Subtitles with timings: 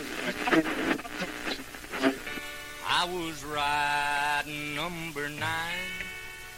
[0.00, 0.04] I
[3.06, 5.92] was riding number nine,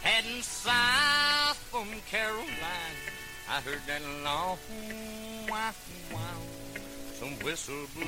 [0.01, 2.47] heading south from Caroline.
[3.49, 4.57] I heard that long
[5.49, 5.71] wow,
[6.11, 6.41] wow,
[7.19, 8.05] some whistle blow.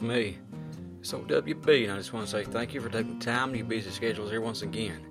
[0.00, 0.38] Me,
[1.00, 3.66] it's OWB, and I just want to say thank you for taking time to your
[3.66, 5.04] busy schedules here once again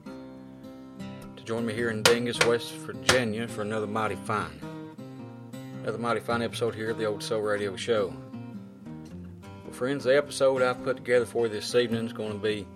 [1.35, 4.59] to join me here in Dingess, West Virginia for another mighty fine,
[5.83, 8.13] another mighty fine episode here of the Old Soul Radio Show.
[9.63, 12.67] Well, friends, the episode I've put together for you this evening is going to be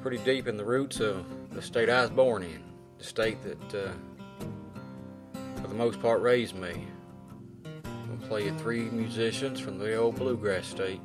[0.00, 2.62] pretty deep in the roots of the state I was born in,
[2.98, 3.74] the state that.
[3.74, 3.92] Uh,
[5.66, 6.86] for the most part raised me.
[8.28, 11.00] Play three musicians from the old bluegrass state.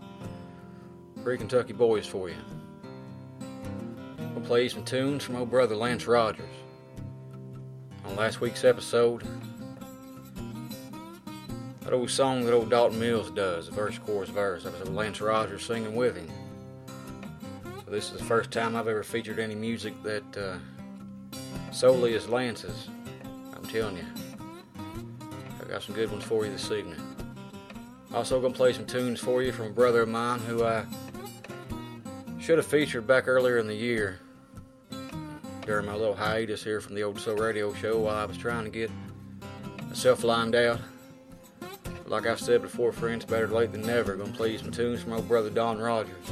[1.21, 2.35] Three Kentucky boys for you.
[4.33, 6.49] We'll play some tunes from old brother Lance Rogers.
[8.05, 9.23] On last week's episode,
[11.81, 15.63] that old song that old Dalton Mills does, verse, chorus, verse, that was Lance Rogers
[15.63, 16.27] singing with him.
[17.85, 20.57] So this is the first time I've ever featured any music that uh,
[21.71, 22.87] solely is Lance's.
[23.55, 24.05] I'm telling you.
[25.61, 26.99] I got some good ones for you this evening.
[28.13, 30.85] Also gonna play some tunes for you from a brother of mine who I
[32.39, 34.19] should have featured back earlier in the year
[35.65, 38.65] during my little hiatus here from the Old Soul Radio Show while I was trying
[38.65, 38.91] to get
[39.87, 40.81] myself lined out.
[42.05, 44.15] Like I've said before, friends, better late than never.
[44.17, 46.29] Gonna play you some tunes from old brother Don Rogers.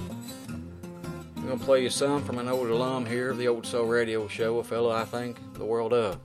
[0.49, 4.27] I'm gonna play you some from an old alum here of the Old Soul Radio
[4.27, 6.19] Show, a fellow I think the world of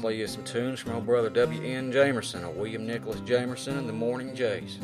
[0.00, 1.92] play you some tunes from old brother W.N.
[1.92, 4.78] Jamerson or William Nicholas Jamerson and the Morning Jays.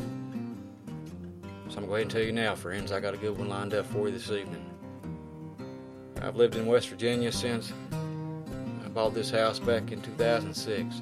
[1.69, 3.37] So I'm going to go ahead and tell you now, friends, I got a good
[3.37, 4.65] one lined up for you this evening.
[6.21, 7.73] I've lived in West Virginia since
[8.85, 11.01] I bought this house back in 2006.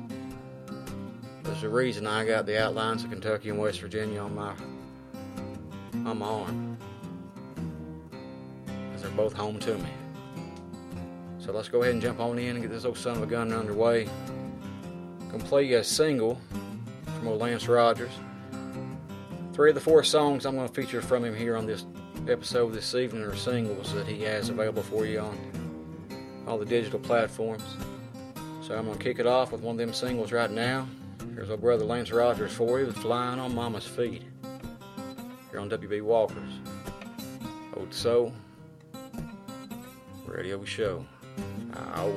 [1.44, 4.54] There's a reason I got the outlines of Kentucky and West Virginia on my
[6.06, 6.78] on my arm.
[8.66, 9.90] Because they're both home to me.
[11.44, 13.26] So let's go ahead and jump on in and get this old son of a
[13.26, 14.08] gun underway.
[15.32, 16.40] Gonna play a single
[17.16, 18.12] from old Lance Rogers.
[19.52, 21.86] Three of the four songs I'm gonna feature from him here on this
[22.30, 27.00] episode this evening are singles that he has available for you on all the digital
[27.00, 27.76] platforms.
[28.62, 30.88] So I'm gonna kick it off with one of them singles right now.
[31.34, 34.22] Here's our brother Lance Rogers for you with Flying on Mama's Feet.
[35.50, 36.52] Here on WB Walkers.
[37.76, 38.32] Old Soul
[40.28, 41.04] Radio Show.
[41.74, 42.14] Ow.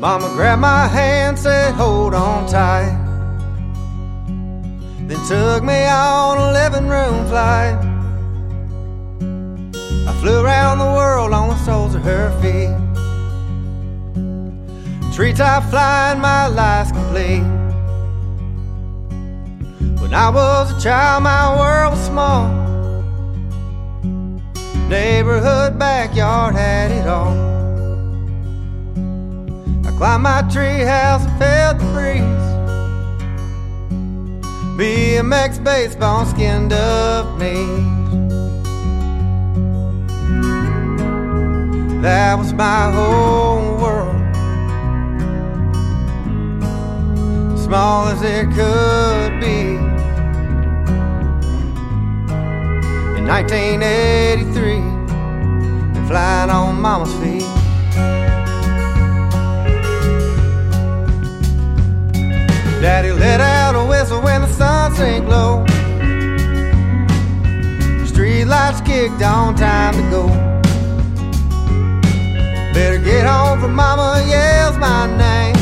[0.00, 3.07] Mama grabbed my hand, said, Hold on tight.
[5.28, 7.76] Took me on a living room flight.
[10.08, 12.74] I flew around the world on the soles of her feet.
[15.14, 17.44] Treetop flying, my life's complete.
[20.00, 22.48] When I was a child, my world was small.
[24.88, 27.36] Neighborhood backyard had it all.
[29.86, 32.57] I climbed my treehouse and felt the breeze.
[34.78, 37.58] BMX baseball skinned up knees.
[42.00, 44.14] That was my whole world.
[47.58, 49.74] Small as it could be.
[53.18, 54.74] In 1983,
[55.98, 57.42] and flying on mama's feet.
[62.80, 63.57] Daddy let out
[64.98, 65.64] sank low.
[68.04, 70.26] Street lights kicked on, time to go.
[72.74, 75.54] Better get home for mama yells my name.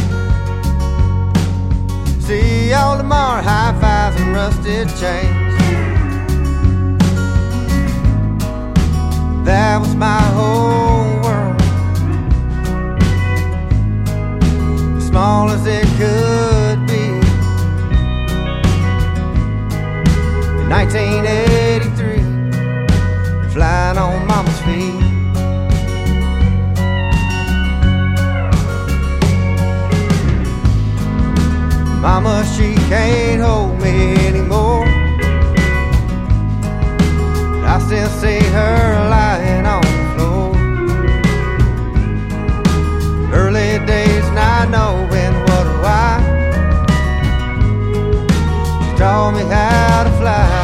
[2.18, 5.44] See y'all tomorrow, high fives and rusted chains.
[9.44, 11.60] that was my whole world.
[14.96, 16.55] As small as it could
[20.66, 20.66] be.
[20.66, 24.94] In 1983, flying on mama's feet.
[32.00, 34.84] Mama, she can't hold me anymore.
[37.66, 40.54] I still see her lying on the floor.
[43.32, 46.22] Early days, not knowing what or why.
[48.82, 50.55] She taught me how to fly.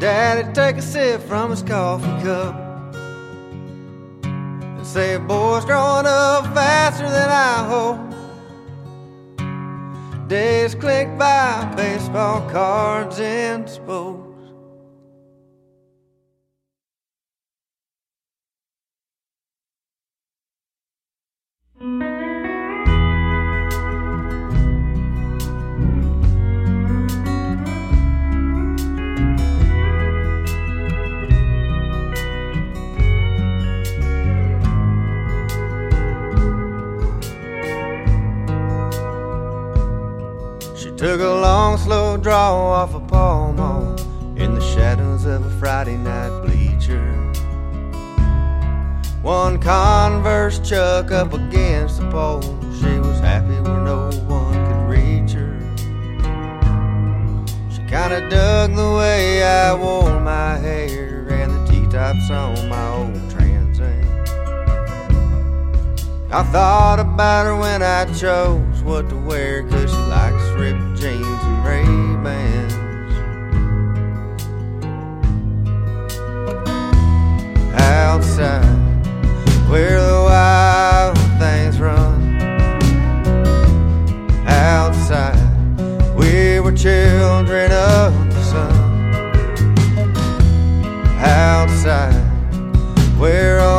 [0.00, 2.54] Daddy take a sip from his coffee cup
[4.22, 7.98] and say, "Boy's growing up faster than I hope."
[10.28, 14.18] Days click by, baseball cards and spokes.
[40.98, 43.94] Took a long, slow draw off a Pall Mall
[44.36, 47.14] in the shadows of a Friday night bleacher.
[49.22, 52.42] One Converse chuck up against the pole.
[52.80, 55.60] She was happy where no one could reach her.
[57.70, 63.30] She kinda dug the way I wore my hair and the T-tops on my old
[63.30, 64.24] Trans Am.
[66.32, 69.87] I thought about her when I chose what to wear Cause
[78.10, 78.64] Outside,
[79.68, 82.40] where the wild things run.
[84.46, 85.36] Outside,
[86.16, 88.72] we were children of the sun.
[91.20, 92.24] Outside,
[93.18, 93.77] where only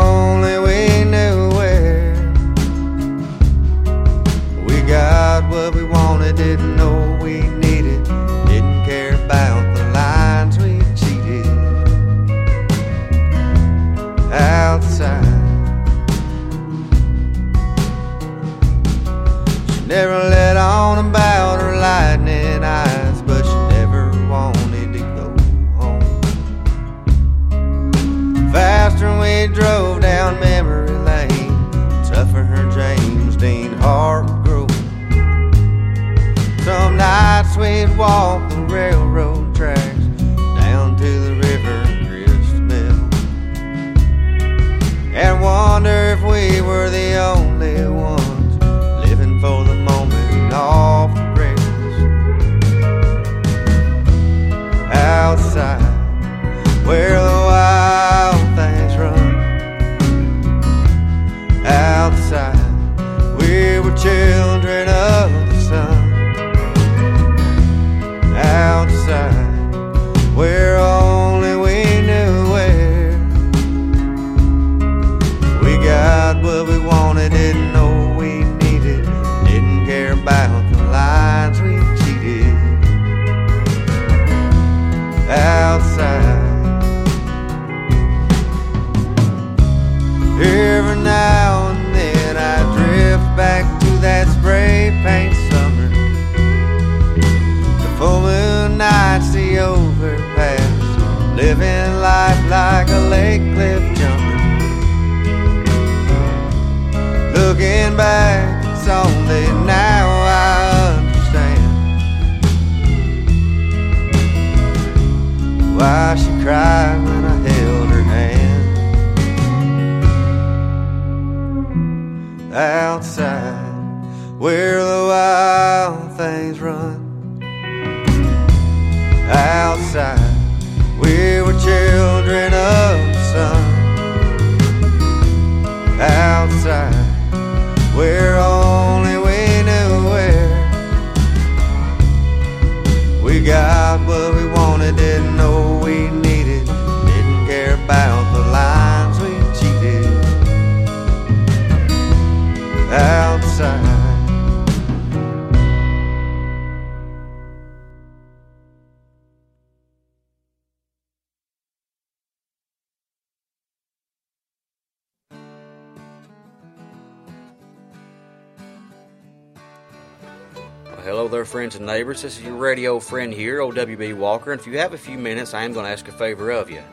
[171.89, 172.21] neighbors.
[172.21, 174.51] This is your radio friend here, OWB Walker.
[174.51, 176.69] And if you have a few minutes, I am going to ask a favor of
[176.69, 176.83] you.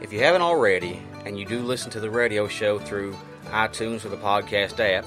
[0.00, 3.16] If you haven't already, and you do listen to the radio show through
[3.46, 5.04] iTunes or the podcast app,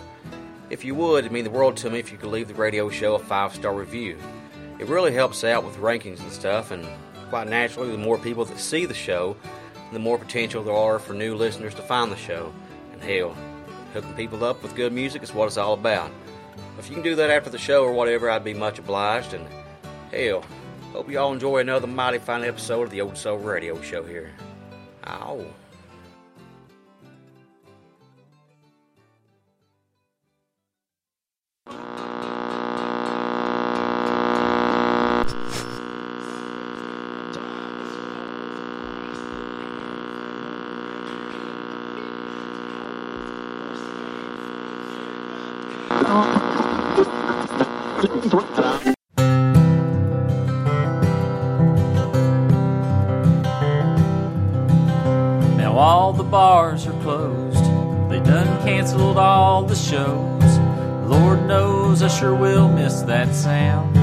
[0.69, 2.89] if you would, it'd mean the world to me if you could leave the radio
[2.89, 4.17] show a five star review.
[4.79, 6.85] It really helps out with rankings and stuff, and
[7.29, 9.37] quite naturally, the more people that see the show,
[9.93, 12.51] the more potential there are for new listeners to find the show.
[12.91, 13.37] And hell,
[13.93, 16.11] hooking people up with good music is what it's all about.
[16.77, 19.33] If you can do that after the show or whatever, I'd be much obliged.
[19.33, 19.47] And
[20.11, 20.43] hell,
[20.93, 24.31] hope you all enjoy another mighty fine episode of the Old Soul Radio Show here.
[25.07, 25.45] Ow.
[60.01, 60.57] Shows.
[61.07, 63.93] Lord knows I sure will miss that sound.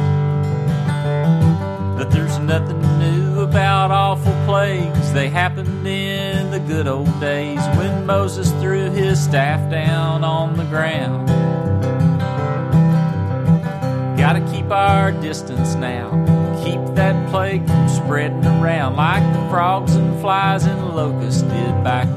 [1.99, 5.13] But there's nothing new about awful plagues.
[5.13, 10.65] They happened in the good old days when Moses threw his staff down on the
[10.65, 11.27] ground.
[14.17, 16.11] Gotta keep our distance now.
[16.65, 22.09] Keep that plague from spreading around like the frogs and flies and locusts did back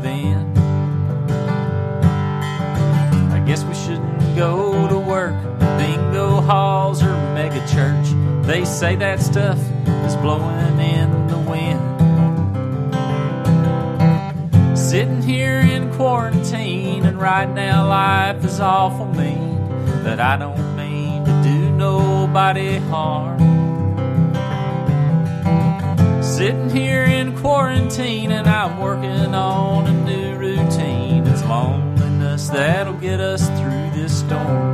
[4.36, 5.36] go to work,
[5.78, 8.08] bingo halls or mega church.
[8.46, 9.58] They say that stuff
[10.06, 11.80] is blowing in the wind.
[14.78, 19.58] Sitting here in quarantine, and right now life is awful mean.
[20.04, 23.40] But I don't mean to do nobody harm.
[26.22, 31.28] Sitting here in quarantine, and I'm working on a new routine.
[31.28, 33.61] It's loneliness that'll get us through
[34.32, 34.72] storm.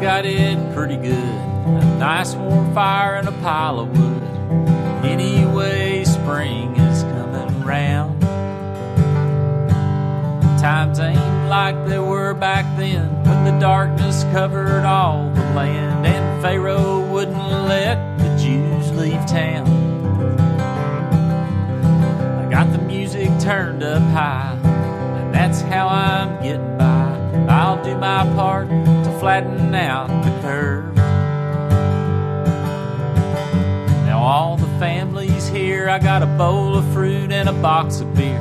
[0.00, 1.51] Got it pretty good.
[1.64, 4.22] A nice warm fire and a pile of wood.
[5.04, 8.20] Anyway, spring is coming round.
[10.60, 16.42] Times ain't like they were back then when the darkness covered all the land and
[16.42, 19.66] Pharaoh wouldn't let the Jews leave town.
[22.38, 27.02] I got the music turned up high, and that's how I'm getting by.
[27.48, 30.91] I'll do my part to flatten out the curve.
[34.32, 38.40] All the families here, I got a bowl of fruit and a box of beer,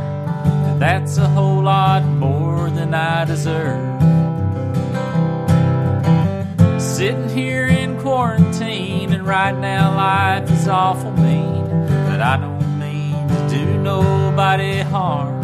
[0.68, 4.02] and that's a whole lot more than I deserve.
[6.82, 11.68] Sitting here in quarantine, and right now life is awful mean,
[12.08, 15.44] but I don't mean to do nobody harm.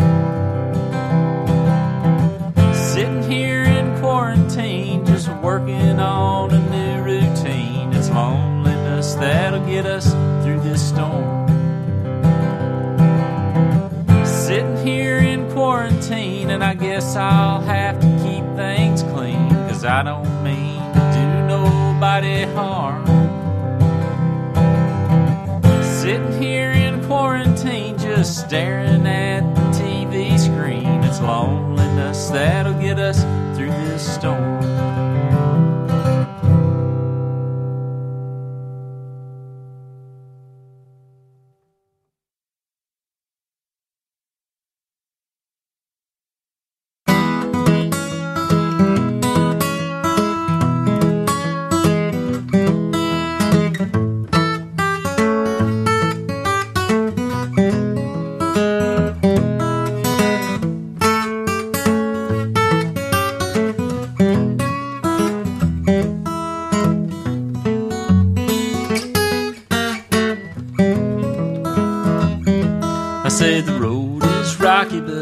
[2.73, 7.91] Sitting here in quarantine, just working on a new routine.
[7.91, 8.07] It's
[9.15, 10.11] that'll get us
[10.43, 11.47] through this storm.
[14.25, 20.03] Sitting here in quarantine, and I guess I'll have to keep things clean, cause I
[20.03, 23.05] don't mean to do nobody harm.
[26.01, 31.03] Sitting here in quarantine, just staring at the TV screen.
[31.03, 33.21] It's loneliness that'll get us
[33.57, 34.56] through this storm.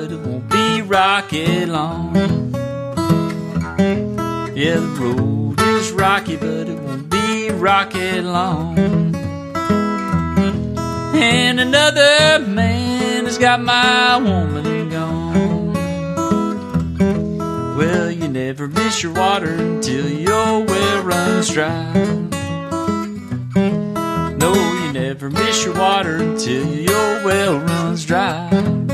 [0.07, 2.13] But it won't be rocky long.
[4.53, 8.77] Yeah, the road is rocky, but it won't be rocky long.
[11.17, 15.73] And another man has got my woman gone.
[17.75, 21.93] Well, you never miss your water until your well runs dry.
[24.37, 28.93] No, you never miss your water until your well runs dry.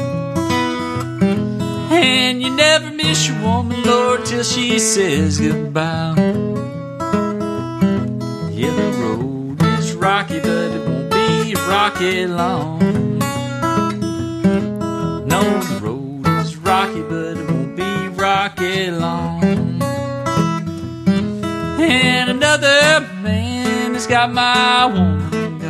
[2.03, 6.15] And you never miss your woman, Lord, till she says goodbye.
[8.49, 12.79] Yeah, the road is rocky, but it won't be rocky long.
[15.27, 19.43] No, the road is rocky, but it won't be rocky long.
[21.79, 25.60] And another man has got my woman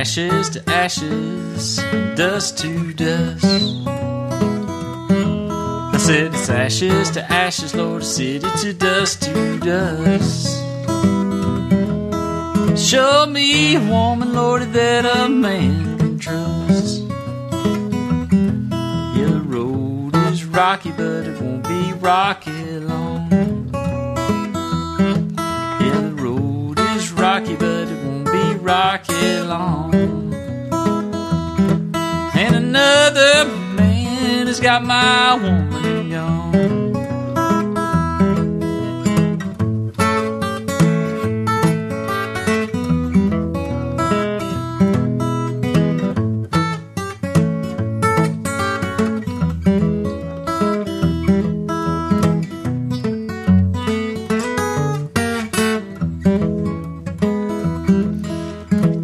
[0.00, 1.76] ashes to ashes,
[2.16, 3.44] dust to dust.
[5.94, 10.56] I said it's ashes to ashes, Lord, city to dust to dust.
[12.78, 17.02] Show me a woman, Lord, that a man can trust.
[19.18, 23.28] Yeah, the road is rocky, but it won't be rocky long.
[25.84, 29.39] Yeah, the road is rocky, but it won't be rocky
[34.50, 36.92] has got my woman gone.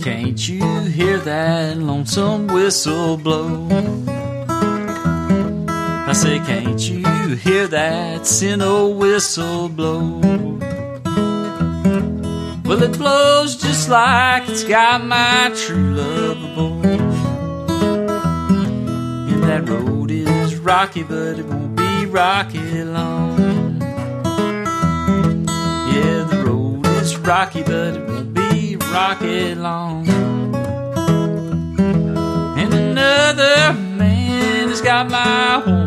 [0.00, 4.15] Can't you hear that lonesome whistle blow?
[6.16, 10.18] Say, can't you hear that sin old whistle blow?
[12.64, 17.00] Well, it blows just like it's got my true love aboard.
[19.30, 23.78] And that road is rocky, but it won't be rocky long.
[25.92, 30.08] Yeah, the road is rocky, but it won't be rocky long.
[32.58, 35.85] And another man has got my woman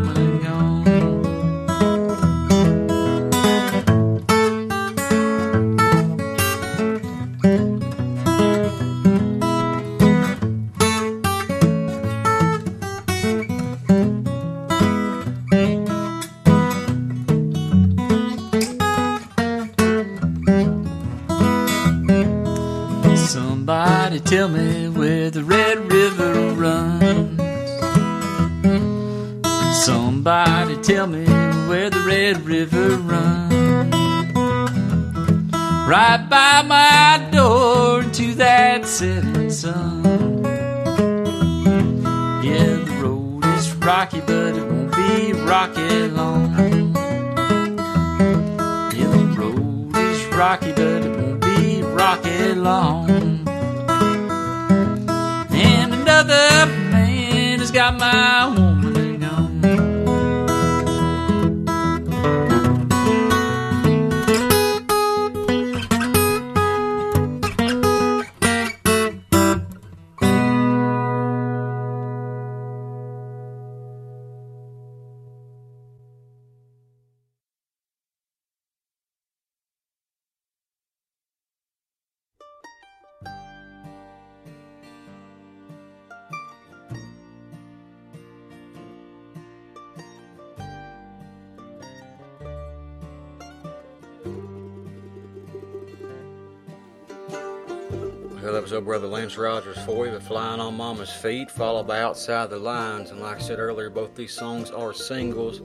[98.49, 101.85] Well, that was old brother Lance Rogers for you, with Flying on Mama's Feet, followed
[101.85, 103.11] by Outside the Lines.
[103.11, 105.61] And like I said earlier, both these songs are singles.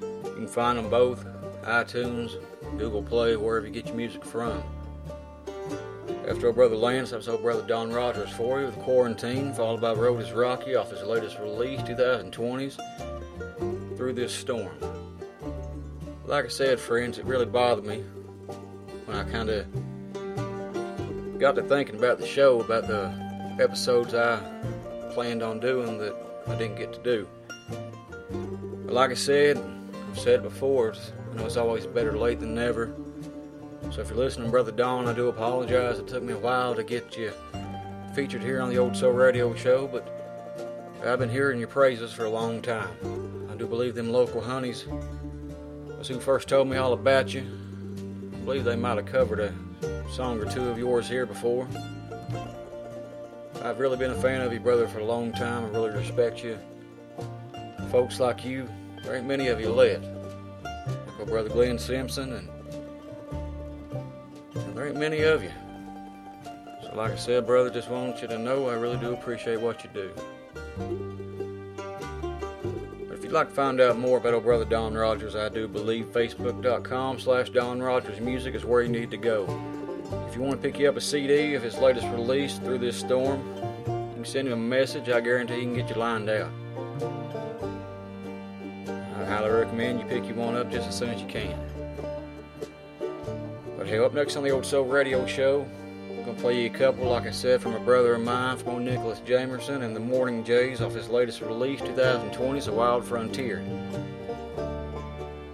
[0.00, 1.26] You can find them both
[1.64, 2.40] iTunes,
[2.78, 4.62] Google Play, wherever you get your music from.
[6.28, 9.80] After old brother Lance, that was old brother Don Rogers for you with Quarantine, followed
[9.80, 12.78] by Road is Rocky off his latest release, 2020's
[13.96, 14.70] Through This Storm.
[16.26, 18.04] Like I said, friends, it really bothered me
[19.06, 19.66] when I kind of
[21.40, 23.10] got to thinking about the show, about the
[23.58, 24.38] episodes I
[25.14, 26.14] planned on doing that
[26.46, 27.26] I didn't get to do.
[28.84, 29.56] But like I said,
[30.10, 32.94] I've said it before, I know it's always better late than never.
[33.90, 35.98] So if you're listening, Brother Don, I do apologize.
[35.98, 37.32] It took me a while to get you
[38.14, 40.06] featured here on the Old Soul Radio Show, but
[41.02, 43.48] I've been hearing your praises for a long time.
[43.50, 44.84] I do believe them local honeys
[45.96, 47.46] was who first told me all about you.
[48.34, 49.54] I believe they might have covered a
[50.10, 51.68] song or two of yours here before.
[53.62, 55.64] I've really been a fan of you, brother, for a long time.
[55.64, 56.58] I really respect you.
[57.90, 58.68] Folks like you,
[59.04, 60.04] there ain't many of you left.
[60.64, 62.48] Like my brother Glenn Simpson, and,
[64.54, 65.52] and there ain't many of you.
[66.82, 69.84] So, like I said, brother, just want you to know I really do appreciate what
[69.84, 70.12] you do.
[73.12, 76.06] If you'd like to find out more about old brother Don Rogers, I do believe
[76.06, 79.46] Facebook.com slash Don Rogers Music is where you need to go.
[80.30, 82.96] If you want to pick you up a CD of his latest release, Through This
[82.96, 85.08] Storm, you can send him a message.
[85.08, 86.52] I guarantee he can get you lined out.
[88.88, 91.58] I highly recommend you pick you one up just as soon as you can.
[93.76, 95.66] But hey, up next on the Old Soul Radio Show,
[96.08, 98.56] I'm going to play you a couple, like I said, from a brother of mine,
[98.56, 103.04] from old Nicholas Jamerson and the Morning Jays off his latest release, 2020's A Wild
[103.04, 103.64] Frontier.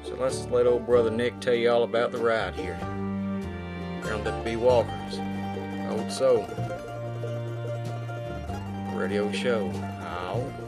[0.04, 2.78] So let's let old brother Nick tell you all about the ride here.
[4.06, 5.18] Around WB Walker's
[5.90, 6.46] Old Soul
[8.94, 9.68] Radio Show.
[9.74, 10.65] Ow.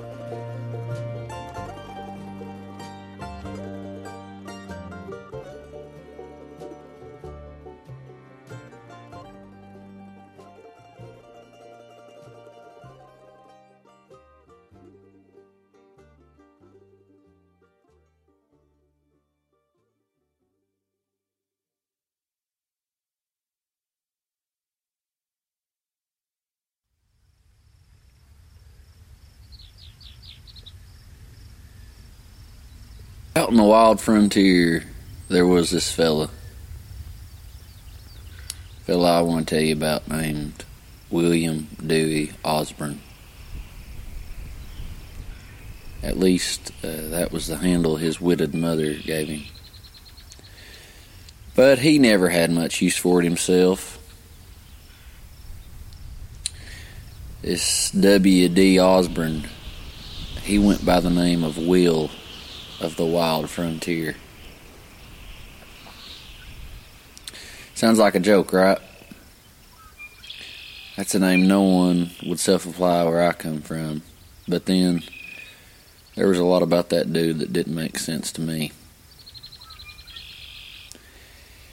[33.49, 34.85] Out in the wild frontier,
[35.31, 36.29] there was this fella.
[38.85, 40.67] Fella I want to tell you about named
[41.09, 43.01] William Dewey Osborne.
[46.03, 49.45] At least uh, that was the handle his widowed mother gave him.
[51.55, 53.99] But he never had much use for it himself.
[57.41, 58.79] This W.D.
[58.79, 59.49] Osborne,
[60.43, 62.11] he went by the name of Will
[62.81, 64.17] of the wild frontier.
[67.75, 68.79] Sounds like a joke, right?
[70.97, 74.03] That's a name no one would self apply where I come from.
[74.49, 75.03] But then,
[76.17, 78.73] there was a lot about that dude that didn't make sense to me.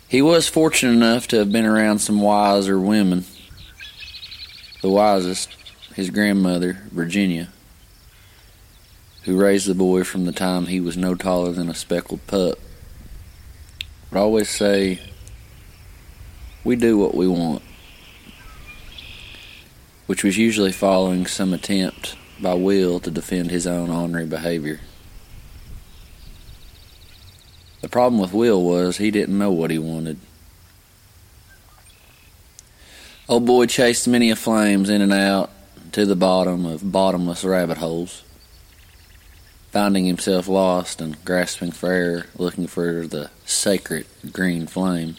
[0.08, 3.26] He was fortunate enough to have been around some wiser women.
[4.82, 5.50] The wisest,
[5.96, 7.50] his grandmother, Virginia
[9.26, 12.60] who raised the boy from the time he was no taller than a speckled pup,
[14.12, 15.00] would always say,
[16.64, 17.64] We do what we want,
[20.06, 24.80] which was usually following some attempt by Will to defend his own ornery behavior.
[27.82, 30.20] The problem with Will was he didn't know what he wanted.
[33.28, 35.50] Old boy chased many a flames in and out
[35.94, 38.22] to the bottom of bottomless rabbit holes
[39.76, 45.18] finding himself lost and grasping for air, looking for the sacred green flame.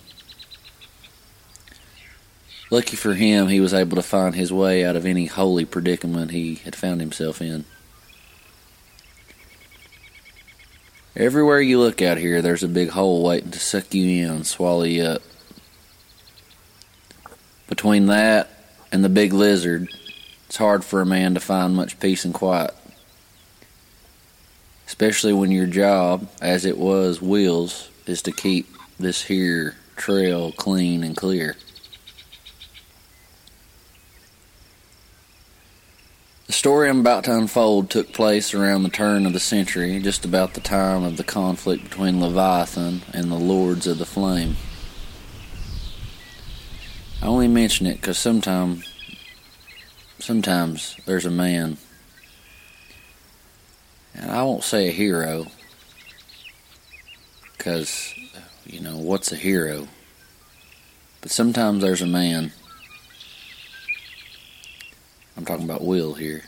[2.71, 6.31] Lucky for him, he was able to find his way out of any holy predicament
[6.31, 7.67] he had found himself in.
[11.15, 14.85] Everywhere you look out here, there's a big hole waiting to suck you in swallow
[14.85, 15.23] you up.
[17.69, 18.49] Between that
[18.91, 19.91] and the big lizard,
[20.47, 22.75] it's hard for a man to find much peace and quiet
[24.87, 28.67] especially when your job, as it was Will's, is to keep
[28.99, 31.57] this here trail clean and clear.
[36.47, 40.25] The story I'm about to unfold took place around the turn of the century, just
[40.25, 44.57] about the time of the conflict between Leviathan and the Lords of the Flame.
[47.21, 48.89] I only mention it because sometimes,
[50.21, 51.79] sometimes there's a man
[54.17, 55.47] and I won't say a hero,
[57.57, 58.15] because,
[58.65, 59.89] you know, what's a hero?
[61.21, 62.53] But sometimes there's a man.
[65.37, 66.45] I'm talking about Will here.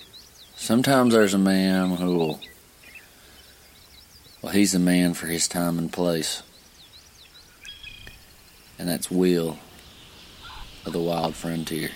[0.57, 2.41] Sometimes there's a man who will,
[4.43, 6.43] well, he's a man for his time and place.
[8.79, 9.59] And that's Will
[10.87, 11.91] of the Wild Frontier.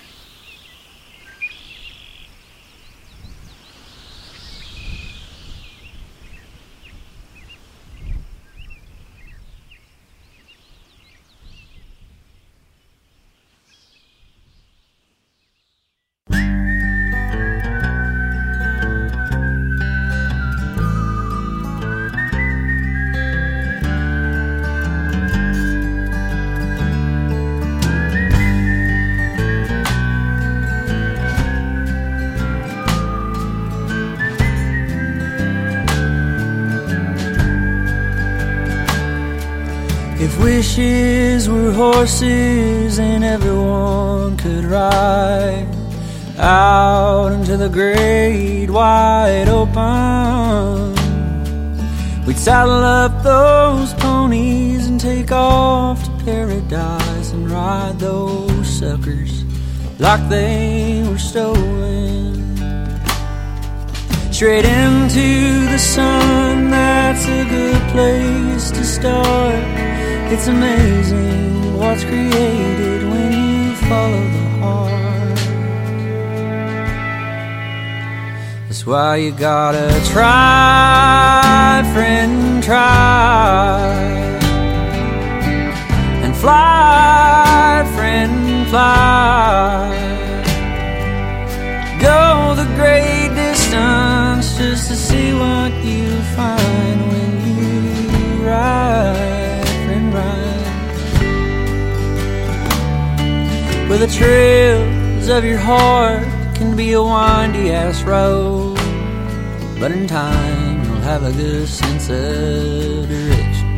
[42.02, 45.68] Horses and everyone could ride
[46.36, 50.92] out into the great wide open,
[52.26, 59.44] we'd saddle up those ponies and take off to paradise and ride those suckers
[60.00, 62.34] like they were stolen.
[64.32, 69.54] Straight into the sun, that's a good place to start.
[70.32, 75.38] It's amazing what's created when you follow the heart.
[78.68, 83.82] That's why you gotta try, friend, try.
[86.24, 89.90] And fly, friend, fly.
[92.08, 99.31] Go the great distance just to see what you find when you ride,
[103.92, 106.24] Where the trails of your heart
[106.54, 108.76] can be a windy ass road,
[109.78, 113.68] but in time you'll have a good sense of direction.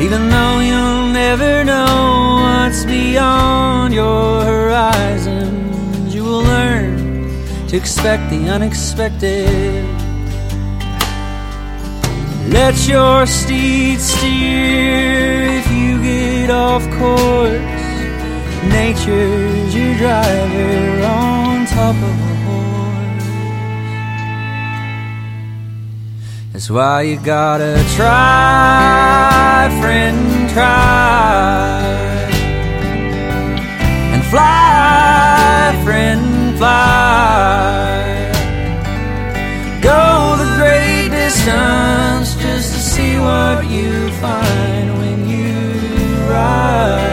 [0.00, 6.96] Even though you'll never know what's beyond your horizons, you will learn
[7.68, 9.84] to expect the unexpected.
[12.48, 17.73] Let your steed steer if you get off course.
[18.70, 23.28] Nature's your driver on top of a horse.
[26.52, 31.82] That's why you gotta try, friend, try.
[34.14, 37.04] And fly, friend, fly.
[39.82, 45.52] Go the great distance just to see what you find when you
[46.30, 47.03] ride,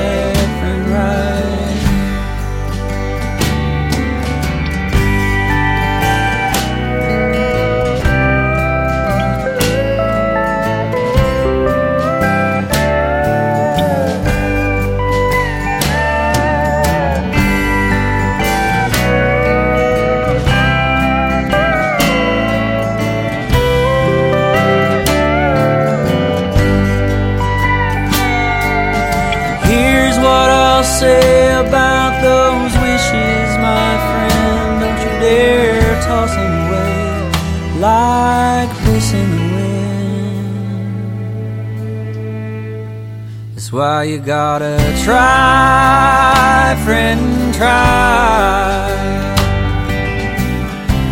[44.04, 48.90] You gotta try, friend, try.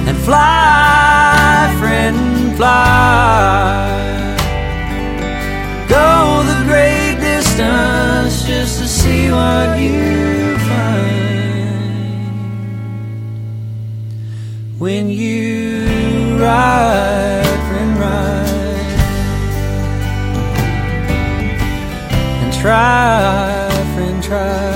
[0.08, 4.36] And fly, friend, fly.
[5.88, 11.70] Go the great distance just to see what you find
[14.80, 17.69] when you ride,
[22.62, 24.69] try, friend, try.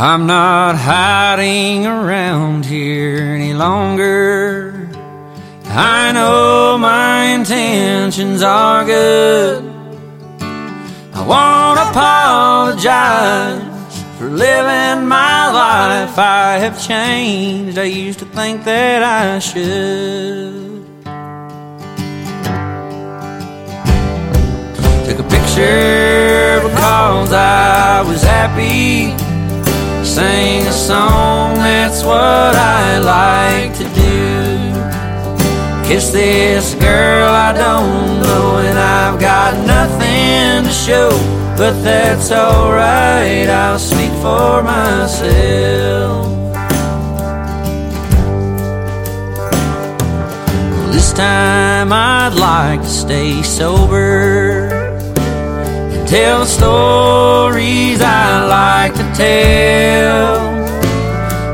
[0.00, 4.88] I'm not hiding around here any longer.
[5.66, 9.62] I know my intentions are good.
[11.12, 13.60] I won't apologize
[14.16, 16.18] for living my life.
[16.18, 17.76] I have changed.
[17.76, 20.80] I used to think that I should.
[25.04, 29.29] Took a picture because I was happy.
[30.20, 35.88] Sang a song, that's what I like to do.
[35.88, 41.08] Kiss this girl I don't know, and I've got nothing to show.
[41.56, 46.26] But that's alright, I'll speak for myself.
[50.92, 54.59] This time I'd like to stay sober
[56.10, 60.40] tell the stories I like to tell.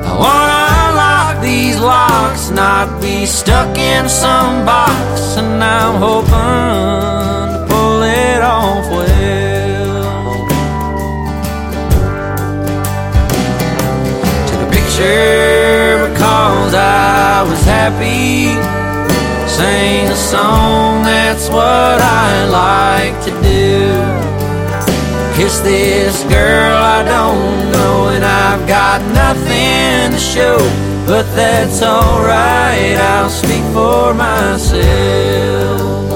[0.08, 7.66] I wanna unlock these locks, not be stuck in some box, and I'm hoping to
[7.68, 10.46] pull it off well.
[14.48, 18.56] Took a picture because I was happy.
[19.56, 24.25] Sing a song, that's what I like to do.
[25.36, 30.56] Kiss this girl I don't know, and I've got nothing to show.
[31.06, 36.15] But that's alright, I'll speak for myself.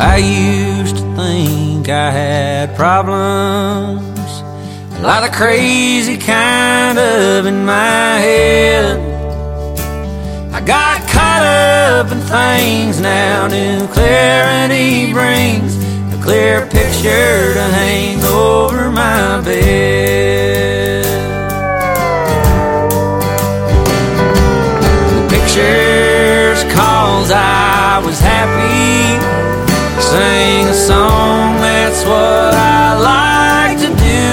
[0.00, 4.00] I used to think I had problems,
[4.98, 8.98] a lot of crazy kind of in my head.
[10.54, 15.76] I got caught up in things now, new clarity brings
[16.14, 20.09] a clear picture to hang over my bed.
[30.10, 34.26] Sing a song, that's what I like to do.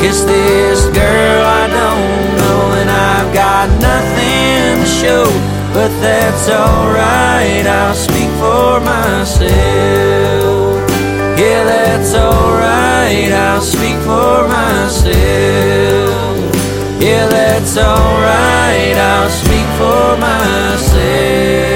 [0.00, 5.26] Kiss this girl I don't know, and I've got nothing to show.
[5.76, 9.46] But that's alright, I'll speak for myself.
[11.38, 15.16] Yeah, that's alright, I'll speak for myself.
[17.04, 21.75] Yeah, that's alright, I'll speak for myself.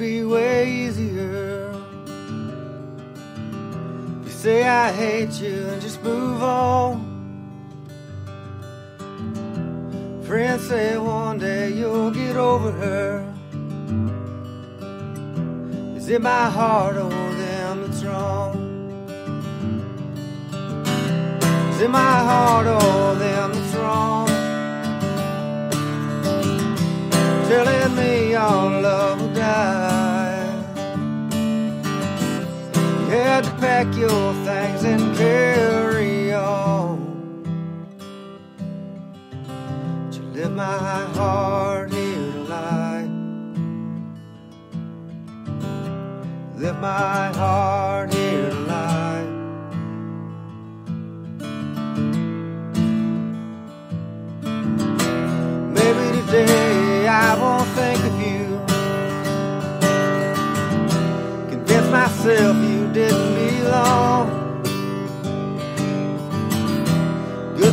[0.00, 0.39] Be way
[34.00, 36.96] your things and carry on
[40.10, 43.10] to live my heart here life.
[46.56, 47.59] Live my heart.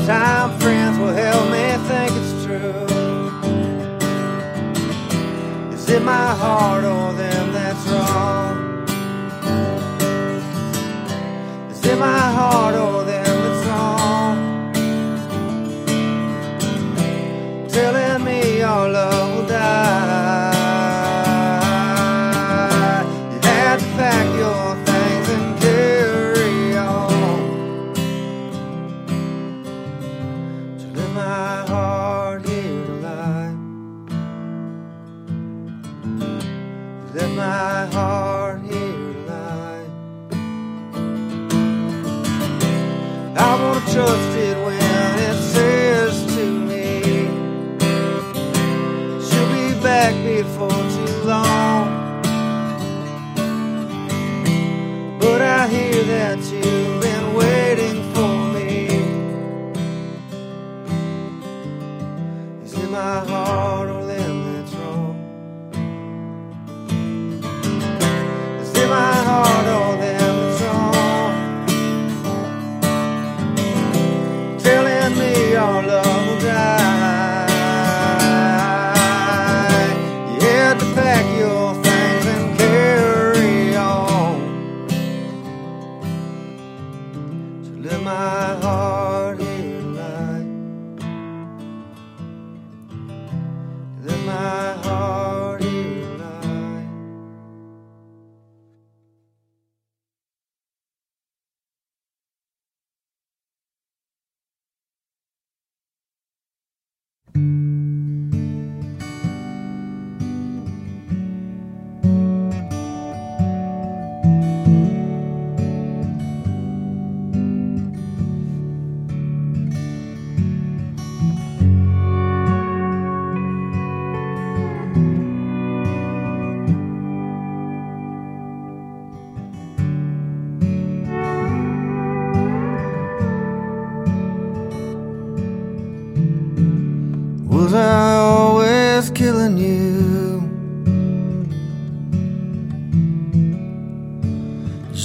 [0.08, 2.86] Time friends will help me think it's true.
[5.74, 8.86] Is it my heart or them that's wrong?
[11.70, 14.38] Is it my heart or them that's wrong?
[17.68, 19.97] Telling me our love will die.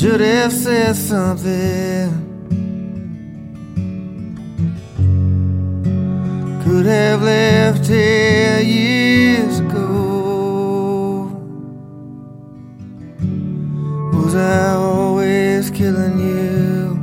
[0.03, 2.11] Should have said something.
[6.65, 11.31] Could have left here years ago.
[14.13, 16.99] Was I always killing you?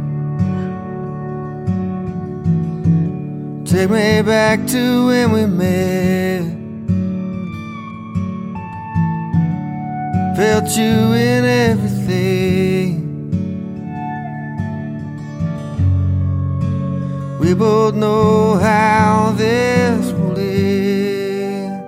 [3.63, 6.43] Take me back to when we met.
[10.35, 11.88] Felt you in everything.
[17.59, 21.83] Both know how this will end.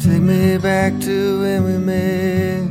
[0.00, 2.62] Take me back to when we met.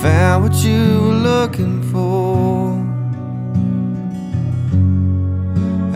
[0.00, 2.72] Found what you were looking for.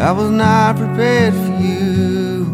[0.02, 2.46] I was not prepared for you.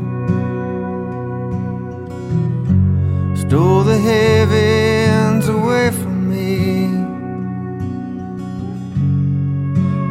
[3.34, 4.93] Stole the heavens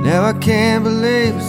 [0.03, 1.41] Now I can't believe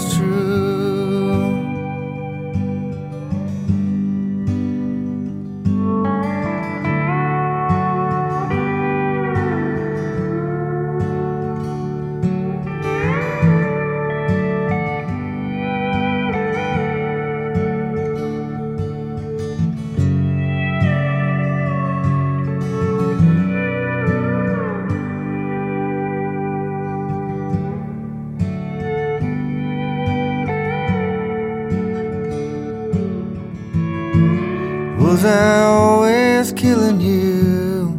[35.25, 37.99] I always killing you?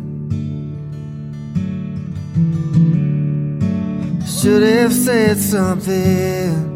[4.26, 6.74] Should have said something.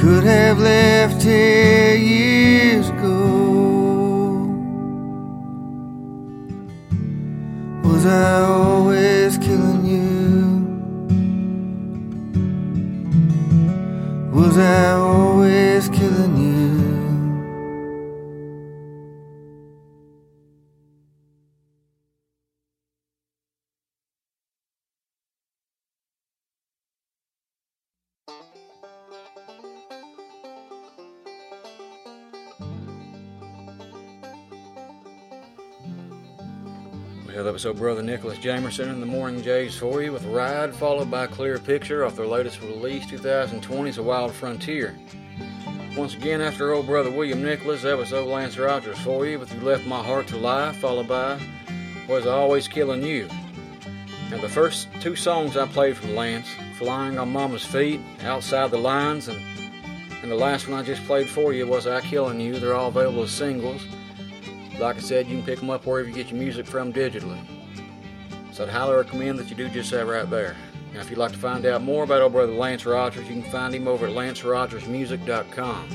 [0.00, 1.77] Could have left here
[37.66, 41.58] Old brother Nicholas Jamerson in the Morning Jays for you with Ride, followed by Clear
[41.58, 44.96] Picture off their latest release, 2020's A Wild Frontier.
[45.96, 49.52] Once again, after old brother William Nicholas, that was old Lance Rogers for you with
[49.52, 51.40] You Left My Heart to Lie, followed by
[52.08, 53.28] Was Always Killing You.
[54.30, 56.48] Now, the first two songs I played from Lance,
[56.78, 59.40] Flying on Mama's Feet, Outside the Lines, and,
[60.22, 62.60] and the last one I just played for you was I Killing You.
[62.60, 63.84] They're all available as singles.
[64.78, 67.40] Like I said, you can pick them up wherever you get your music from digitally.
[68.52, 70.56] So I'd highly recommend that you do just that right there.
[70.94, 73.50] Now, if you'd like to find out more about old brother Lance Rogers, you can
[73.50, 75.88] find him over at lancerogersmusic.com.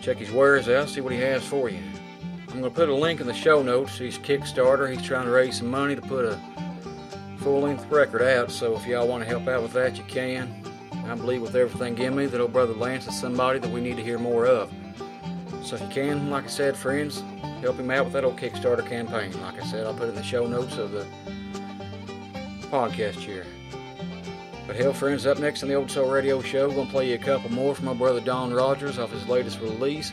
[0.00, 1.80] Check his wares out, see what he has for you.
[2.48, 4.92] I'm going to put a link in the show notes to his Kickstarter.
[4.92, 6.38] He's trying to raise some money to put a
[7.38, 10.54] full-length record out, so if y'all want to help out with that, you can.
[11.06, 13.96] I believe with everything in me that old brother Lance is somebody that we need
[13.96, 14.72] to hear more of.
[15.64, 17.22] So if you can, like I said, friends,
[17.62, 19.32] help him out with that old Kickstarter campaign.
[19.40, 21.06] Like I said, I'll put it in the show notes of the
[22.70, 23.46] podcast here.
[24.66, 27.08] But hell, friends, up next on the Old Soul Radio Show, we're going to play
[27.08, 30.12] you a couple more from my brother Don Rogers off his latest release,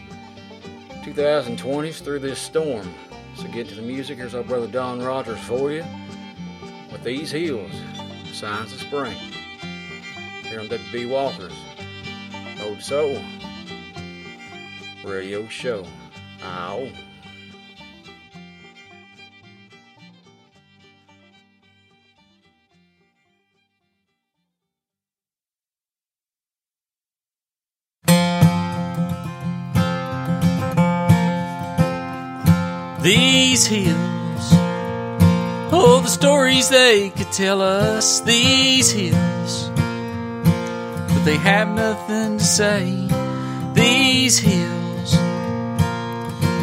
[1.03, 2.89] 2020's Through This Storm.
[3.35, 4.19] So get to the music.
[4.19, 5.83] Here's our brother Don Rogers for you
[6.93, 7.73] with These Hills,
[8.31, 9.17] Signs of Spring.
[10.43, 11.53] Here on WB Walker's
[12.63, 13.21] Old Soul
[15.03, 15.85] Radio Show.
[16.43, 16.89] Ow.
[33.01, 34.51] These hills,
[35.73, 38.21] oh, the stories they could tell us.
[38.21, 43.07] These hills, but they have nothing to say.
[43.73, 44.90] These hills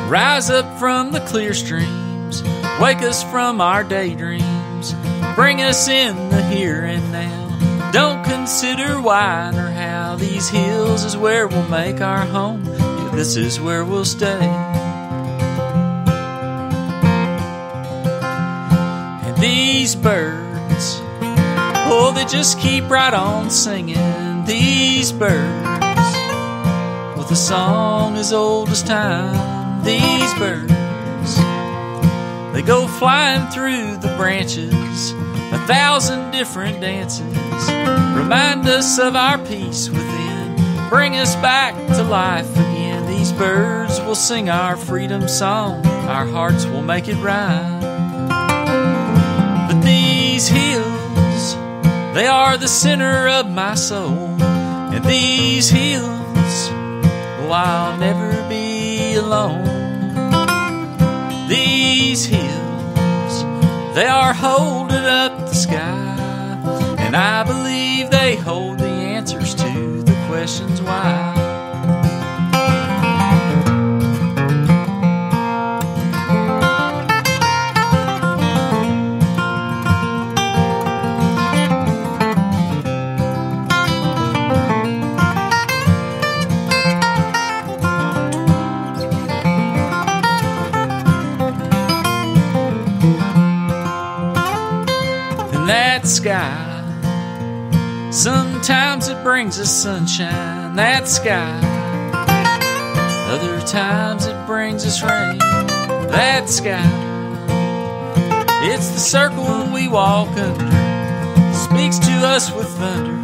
[0.09, 2.43] rise up from the clear streams,
[2.81, 4.95] wake us from our daydreams,
[5.35, 7.91] bring us in the here and now.
[7.93, 10.17] Don't consider why or how.
[10.17, 12.65] These hills is where we'll make our home.
[12.65, 14.49] Yeah, this is where we'll stay.
[19.27, 21.01] And these birds.
[21.91, 24.45] Oh, they just keep right on singing.
[24.45, 25.35] These birds,
[26.31, 29.58] oh, with a song as old as time.
[29.85, 31.37] These birds,
[32.53, 35.13] they go flying through the branches,
[35.53, 37.37] a thousand different dances.
[38.17, 40.57] Remind us of our peace within,
[40.89, 43.07] bring us back to life again.
[43.07, 47.81] These birds will sing our freedom song, our hearts will make it rhyme
[49.69, 51.55] But these hills,
[52.15, 54.37] they are the center of my soul.
[54.41, 56.69] And these hills,
[57.41, 58.48] oh, I'll never
[59.19, 59.65] alone.
[61.49, 63.45] These hills,
[63.95, 66.07] they are holding up the sky.
[66.99, 71.58] And I believe they hold the answers to the questions why.
[96.09, 96.75] Sky.
[98.11, 101.61] Sometimes it brings us sunshine, that sky.
[103.29, 105.39] Other times it brings us rain,
[106.09, 106.83] that sky.
[108.63, 113.23] It's the circle we walk under, speaks to us with thunder,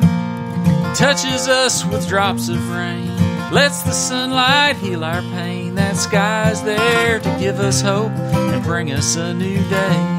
[0.95, 3.09] touches us with drops of rain,
[3.51, 5.75] lets the sunlight heal our pain.
[5.75, 10.14] That sky's there to give us hope and bring us a new day.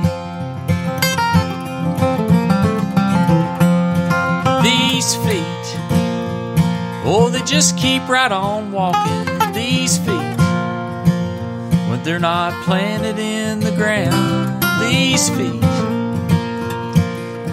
[5.05, 5.65] These feet.
[7.05, 10.37] Oh, they just keep right on walking these feet.
[11.87, 15.61] When they're not planted in the ground, these feet.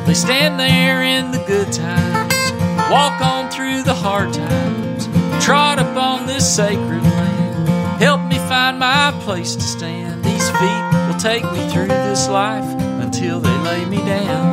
[0.06, 2.52] They stand there in the good times,
[2.90, 5.06] walk on through the hard times,
[5.44, 7.68] trot up on this sacred land.
[8.00, 10.24] Help me find my place to stand.
[10.24, 12.64] These feet will take me through this life
[13.02, 14.51] until they lay me down.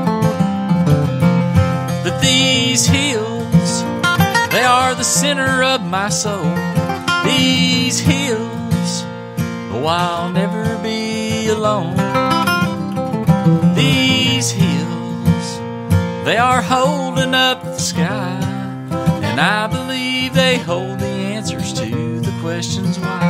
[4.89, 6.55] Are the center of my soul.
[7.23, 9.03] These hills,
[9.71, 11.95] oh, I'll never be alone.
[13.75, 15.59] These hills,
[16.25, 18.39] they are holding up the sky,
[19.21, 23.28] and I believe they hold the answers to the questions why.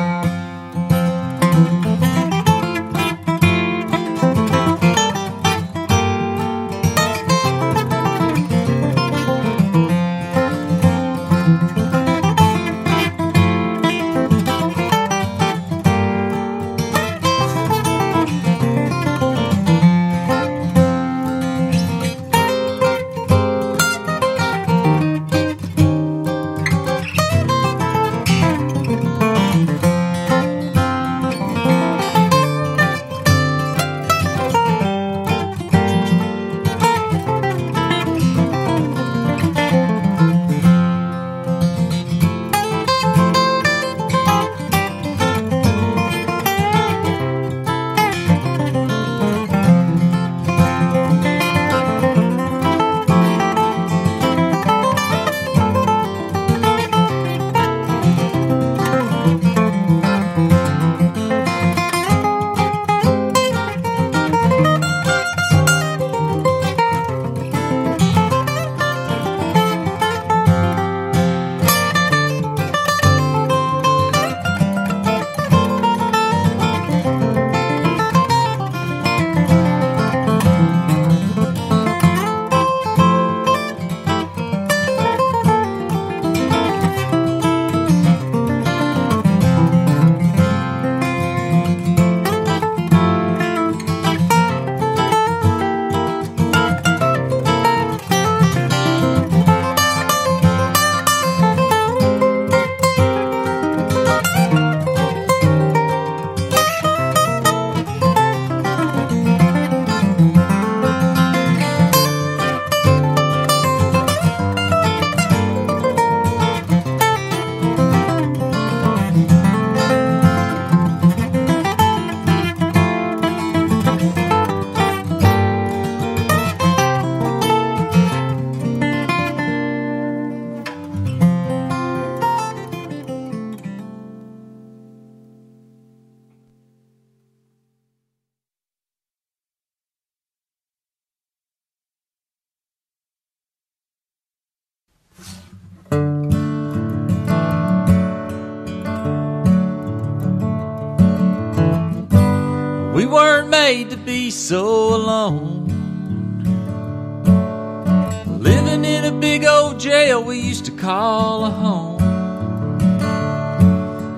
[160.21, 161.99] We used to call a home.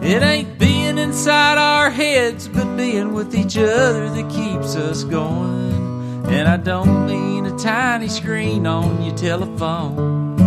[0.03, 6.25] It ain't being inside our heads, but being with each other that keeps us going.
[6.27, 10.37] And I don't mean a tiny screen on your telephone.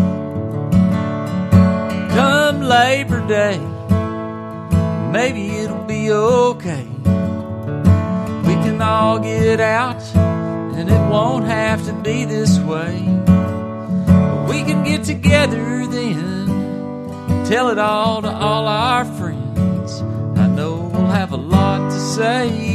[2.11, 3.59] Come Labor Day,
[5.13, 6.87] maybe it'll be okay.
[8.45, 13.14] We can all get out, and it won't have to be this way.
[14.67, 20.01] Can get together then, tell it all to all our friends.
[20.39, 22.74] I know we'll have a lot to say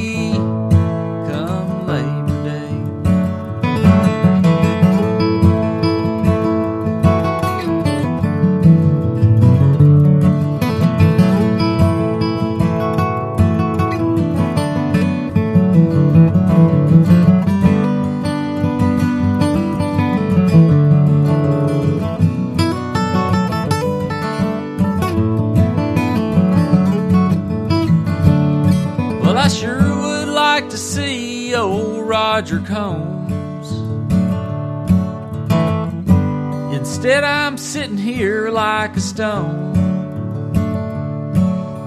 [39.19, 39.73] stone.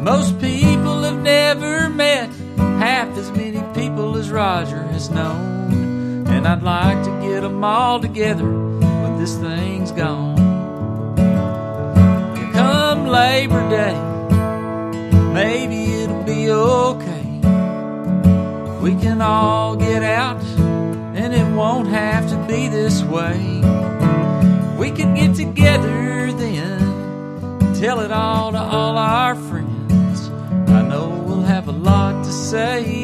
[0.04, 2.28] Most people have never met
[2.58, 6.26] half as many people as Roger has known.
[6.28, 10.36] And I'd like to get them all together when this thing's gone.
[12.52, 13.96] Come Labor Day
[15.32, 17.28] maybe it'll be okay.
[18.82, 20.44] We can all get out,
[21.16, 23.40] and it won't have to be this way.
[24.76, 26.01] We can get together
[27.82, 30.28] tell it all to all our friends.
[30.68, 33.01] I know we'll have a lot to say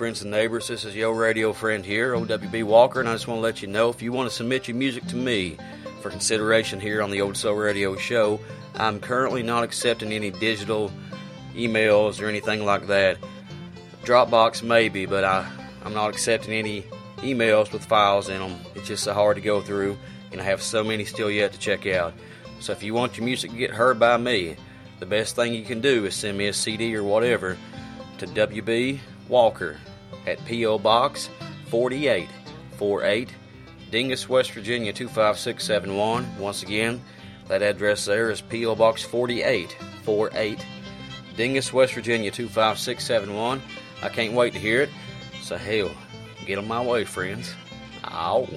[0.00, 0.66] friends and neighbors?
[0.66, 3.68] This is your radio friend here, OWB Walker, and I just want to let you
[3.68, 5.58] know if you want to submit your music to me
[6.00, 8.40] for consideration here on the Old Soul Radio Show,
[8.76, 10.90] I'm currently not accepting any digital
[11.52, 13.18] emails or anything like that.
[14.02, 15.46] Dropbox maybe, but I,
[15.84, 16.86] I'm not accepting any
[17.18, 18.58] emails with files in them.
[18.74, 19.98] It's just so hard to go through,
[20.32, 22.14] and I have so many still yet to check out.
[22.58, 24.56] So if you want your music to get heard by me,
[24.98, 27.58] the best thing you can do is send me a CD or whatever
[28.16, 28.98] to WB
[29.28, 29.76] Walker
[30.26, 30.78] at P.O.
[30.78, 31.28] Box
[31.68, 33.28] 4848,
[33.90, 36.38] Dingess, West Virginia 25671.
[36.38, 37.02] Once again,
[37.48, 38.74] that address there is P.O.
[38.76, 40.64] Box 4848,
[41.36, 43.62] Dingess, West Virginia 25671.
[44.02, 44.90] I can't wait to hear it.
[45.42, 45.90] So, hell,
[46.46, 47.54] get on my way, friends.
[48.04, 48.48] Ow.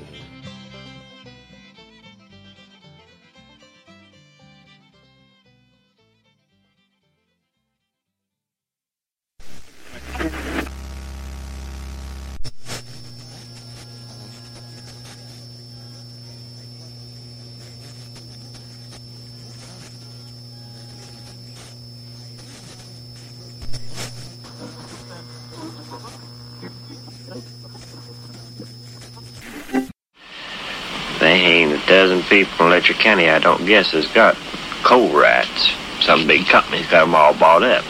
[32.33, 34.35] People in Letcher County I don't guess has got
[34.81, 35.71] coal rats.
[36.01, 37.85] Some big company's got 'em all bought up.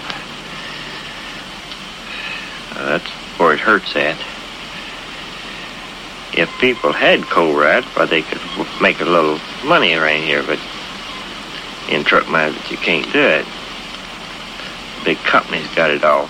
[2.76, 4.18] That's where it hurts at.
[6.34, 8.42] If people had coal rats, well, they could
[8.82, 10.60] make a little money around here, but
[11.88, 13.46] in truck market you can't do it.
[15.06, 16.28] Big company's got it all.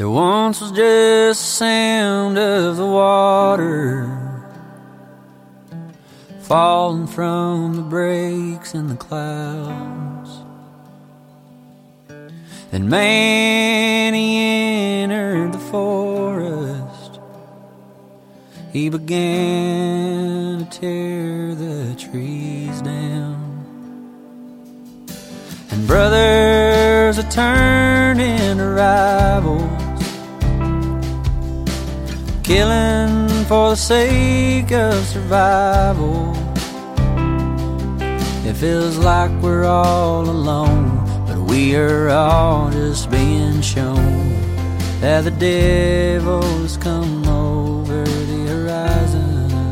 [0.00, 4.08] There once was just the sound of the water
[6.40, 10.30] falling from the breaks in the clouds.
[12.70, 14.38] Then man he
[15.02, 17.20] entered the forest.
[18.72, 23.36] He began to tear the trees down.
[25.70, 29.69] And brothers are turned into rivals,
[32.50, 36.34] killing for the sake of survival.
[38.44, 40.88] It feels like we're all alone,
[41.28, 44.34] but we are all just being shown
[45.00, 49.70] that the devil's come over the horizon.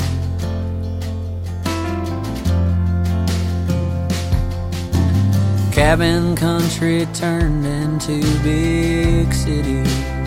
[5.73, 10.18] Cabin country turned into big cities.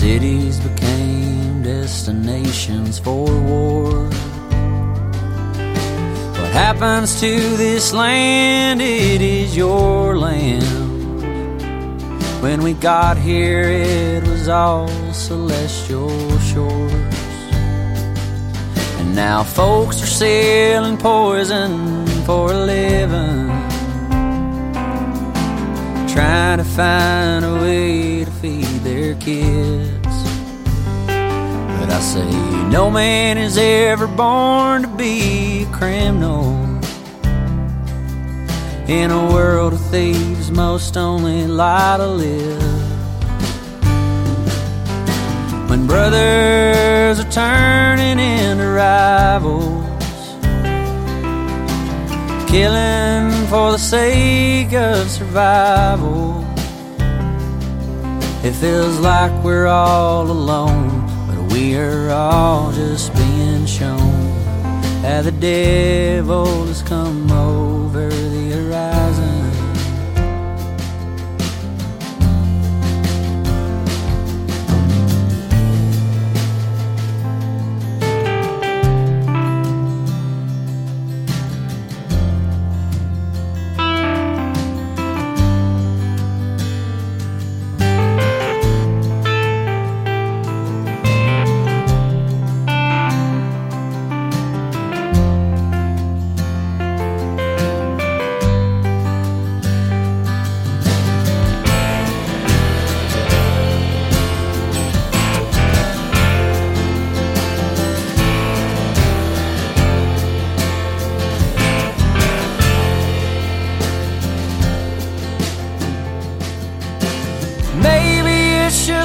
[0.00, 4.04] Cities became destinations for war.
[6.38, 8.80] What happens to this land?
[8.80, 10.64] It is your land.
[12.40, 17.18] When we got here, it was all celestial shores.
[19.00, 23.48] And now folks are selling poison for a living.
[26.08, 30.16] Trying to find a way to feed their kids.
[31.06, 32.30] But I say,
[32.68, 36.56] no man is ever born to be a criminal.
[38.88, 42.80] In a world of thieves, most only lie to live.
[45.70, 49.84] When brothers are turning into rivals,
[52.50, 56.29] killing for the sake of survival.
[58.42, 64.32] It feels like we're all alone, but we are all just being shown.
[65.02, 68.08] That the devil has come over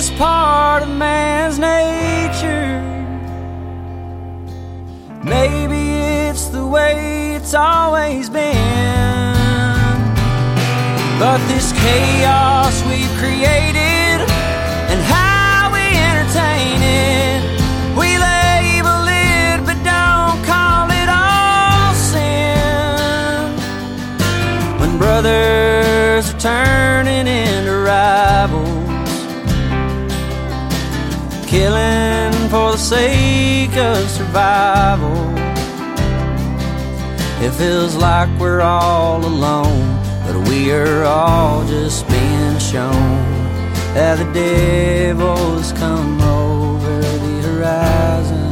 [0.08, 2.80] It's part of man's nature.
[5.24, 5.98] Maybe
[6.28, 8.54] it's the way it's always been.
[11.18, 13.85] But this chaos we've created.
[32.86, 35.18] sake of survival.
[37.44, 43.18] It feels like we're all alone, but we are all just being shown
[43.96, 48.45] that the devil's come over the horizon.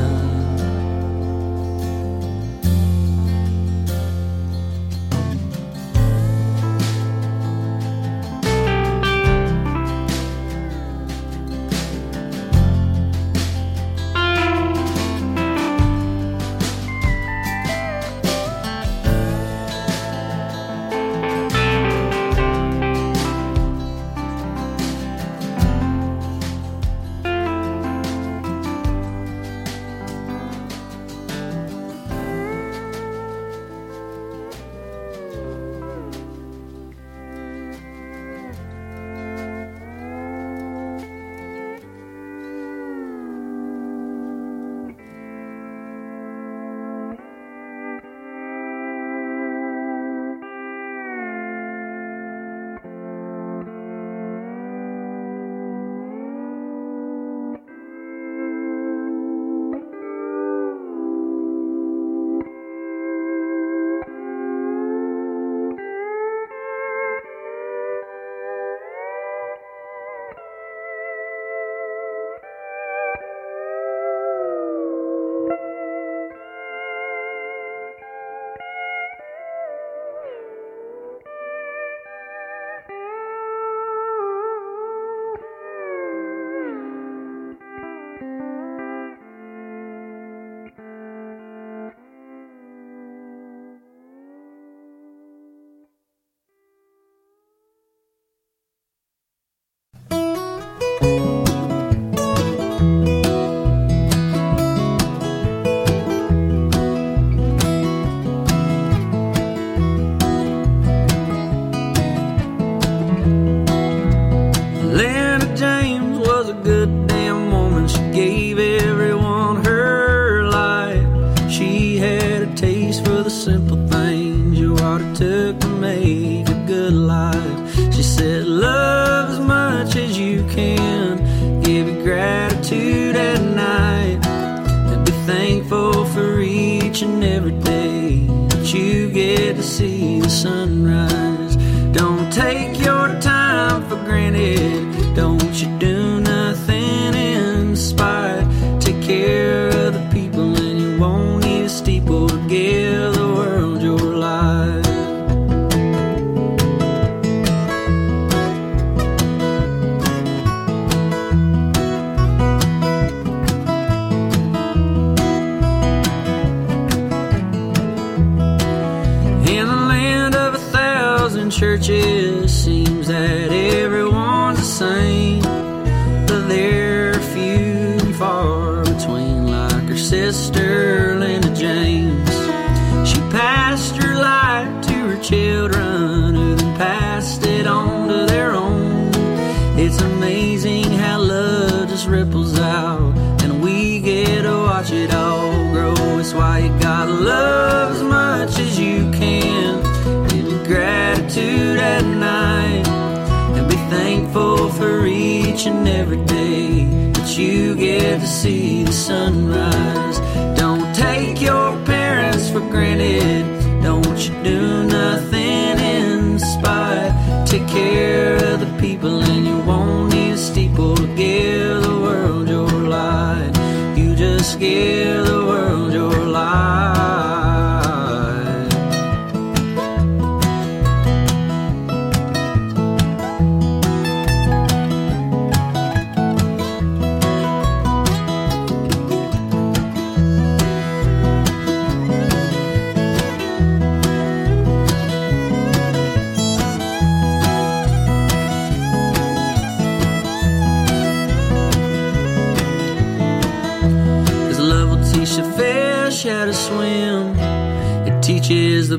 [203.93, 210.17] thankful for each and every day that you get to see the sunrise.
[210.57, 213.43] Don't take your parents for granted.
[213.83, 217.13] Don't you do nothing in spite.
[217.45, 222.47] Take care of the people, and you won't need a steeple to give the world
[222.49, 223.53] your light.
[223.95, 225.42] You just give the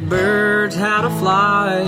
[0.08, 1.82] birds how to fly.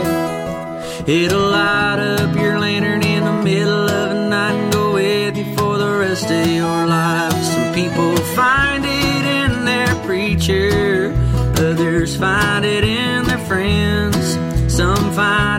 [1.07, 5.57] It'll light up your lantern in the middle of the night and go with you
[5.57, 7.33] for the rest of your life.
[7.45, 11.15] Some people find it in their preacher,
[11.59, 14.39] others find it in their friends.
[14.75, 15.56] Some find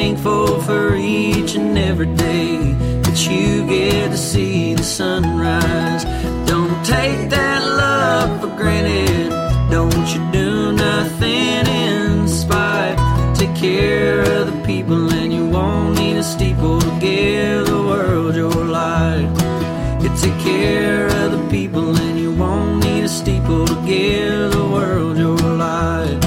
[0.00, 2.56] thankful for each and every day
[3.04, 6.04] that you get to see the sunrise.
[6.46, 9.28] Don't take that love for granted.
[9.70, 12.96] Don't you do nothing in spite.
[13.36, 18.34] Take care of the people, and you won't need a steeple to give the world
[18.34, 19.28] your light.
[20.02, 24.66] You take care of the people, and you won't need a steeple to give the
[24.76, 26.18] world your light.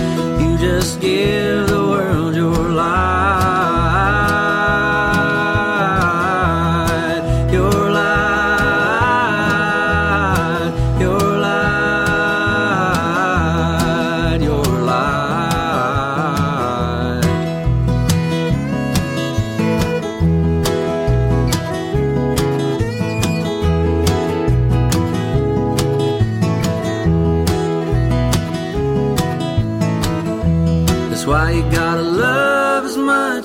[0.42, 1.83] You just give the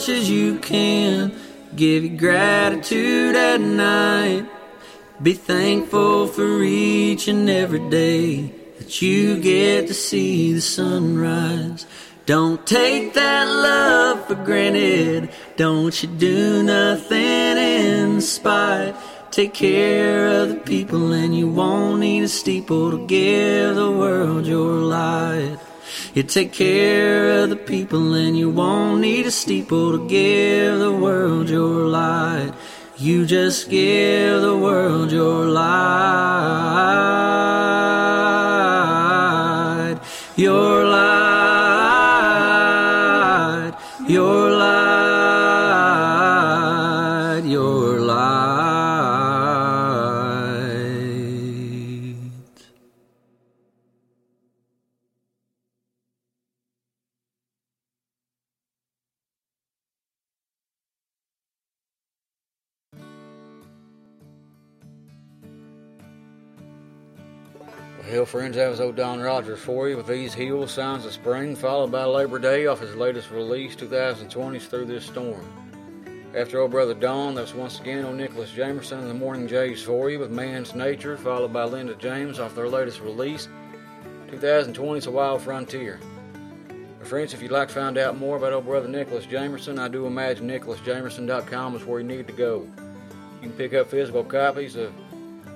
[0.09, 1.33] as you can.
[1.77, 4.47] Give you gratitude at night.
[5.23, 11.87] Be thankful for each and every day that you get to see the sunrise.
[12.27, 15.31] Don't take that love for granted.
[15.57, 18.95] Don't you do nothing in spite.
[19.31, 24.47] Take care of the people, and you won't need a steeple to give the world
[24.47, 25.59] your light.
[26.15, 30.93] You take care of the people, and you won't need a steeple to give the
[30.93, 32.53] world your light.
[32.97, 35.69] You just give the world your light.
[40.37, 41.18] Your light.
[68.29, 71.91] Friends, that was old Don Rogers for you with these hills, signs of spring, followed
[71.91, 75.51] by Labor Day off his latest release, 2020's Through This Storm.
[76.37, 79.83] After old brother Don, that was once again old Nicholas Jamerson and the Morning Jays
[79.83, 83.49] for you with Man's Nature, followed by Linda James off their latest release,
[84.27, 85.99] 2020's A Wild Frontier.
[87.05, 90.07] Friends, if you'd like to find out more about old brother Nicholas Jamerson, I do
[90.07, 92.69] imagine nicholasjamerson.com is where you need to go.
[93.37, 94.93] You can pick up physical copies of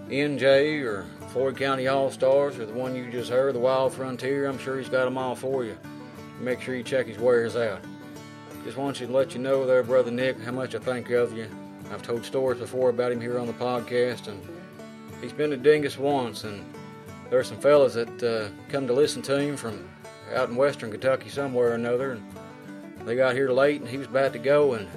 [0.09, 4.47] NJ or Floyd County All Stars or the one you just heard, the Wild Frontier.
[4.47, 5.77] I'm sure he's got them all for you.
[6.41, 7.81] Make sure you check his wares out.
[8.65, 11.37] Just want you to let you know there, Brother Nick, how much I think of
[11.37, 11.49] you.
[11.93, 14.41] I've told stories before about him here on the podcast, and
[15.21, 16.65] he's been to Dingess once, and
[17.29, 19.89] there's some fellas that uh, come to listen to him from
[20.35, 22.23] out in western Kentucky somewhere or another, and
[23.05, 24.89] they got here late, and he was about to go, and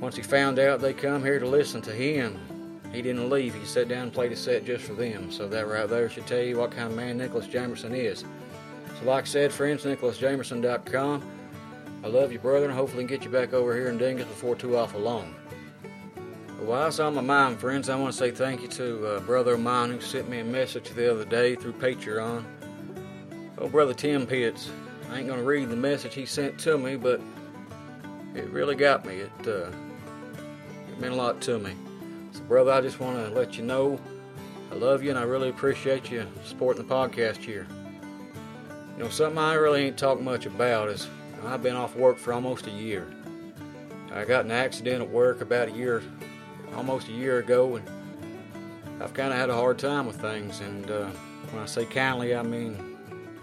[0.00, 2.38] once he found out they come here to listen to him,
[2.92, 3.54] he didn't leave.
[3.54, 5.30] He sat down and played a set just for them.
[5.30, 8.24] So that right there should tell you what kind of man Nicholas Jamerson is.
[9.00, 11.30] So like I said, friends, nicholasjamerson.com.
[12.02, 14.76] I love you, brother, and hopefully get you back over here in Dingess before too
[14.76, 15.34] awful long.
[16.60, 19.54] While it's on my mind, friends, I want to say thank you to a brother
[19.54, 22.44] of mine who sent me a message the other day through Patreon.
[23.58, 24.70] Oh, brother Tim Pitts.
[25.10, 27.20] I ain't going to read the message he sent to me, but
[28.34, 29.20] it really got me.
[29.20, 29.70] It, uh,
[30.90, 31.72] it meant a lot to me.
[32.38, 33.98] So, brother, I just want to let you know
[34.70, 37.66] I love you and I really appreciate you supporting the podcast here.
[38.96, 41.08] You know, something I really ain't talked much about is
[41.44, 43.08] I've been off work for almost a year.
[44.12, 46.00] I got an accident at work about a year,
[46.76, 50.60] almost a year ago, and I've kind of had a hard time with things.
[50.60, 51.06] And uh,
[51.50, 52.98] when I say kindly, I mean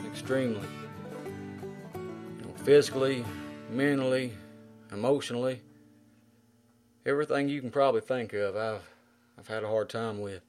[0.05, 0.67] extremely.
[1.95, 3.25] You know, physically,
[3.69, 4.31] mentally,
[4.93, 5.59] emotionally,
[7.05, 8.81] everything you can probably think of, I've
[9.37, 10.41] I've had a hard time with.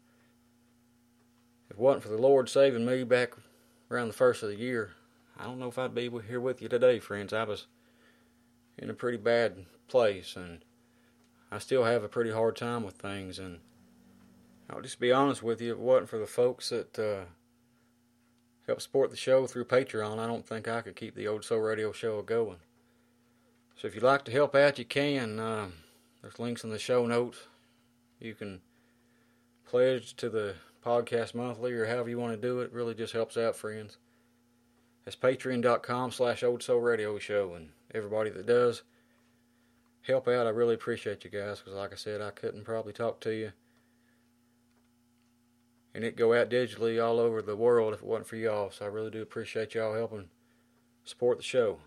[1.69, 3.33] If it wasn't for the Lord saving me back
[3.91, 4.93] around the first of the year,
[5.39, 7.33] I don't know if I'd be here with you today, friends.
[7.33, 7.67] I was
[8.79, 10.65] in a pretty bad place, and
[11.51, 13.39] I still have a pretty hard time with things.
[13.39, 13.59] And
[14.71, 17.25] I'll just be honest with you, if it wasn't for the folks that uh,
[18.67, 21.61] help support the show through Patreon, I don't think I could keep the Old Soul
[21.61, 22.59] Radio show going.
[23.77, 25.41] So if you'd like to help out, you can.
[25.41, 25.67] Uh,
[26.27, 27.39] There's links in the show notes.
[28.19, 28.61] You can
[29.65, 32.65] pledge to the podcast monthly or however you want to do it.
[32.65, 33.99] it really just helps out friends.
[35.07, 38.83] It's patreon.com slash old soul radio show and everybody that does
[40.03, 40.49] help out.
[40.49, 43.53] I really appreciate you guys because like I said, I couldn't probably talk to you
[45.95, 48.73] and it go out digitally all over the world if it wasn't for y'all.
[48.73, 50.29] So I really do appreciate y'all helping
[51.05, 51.79] support the show.